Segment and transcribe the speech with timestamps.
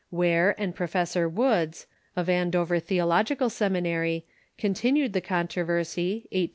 [0.09, 4.25] Ware and Professor Woods, of Andover Theological Seminary,
[4.57, 6.49] continued the controversy, 1820 23.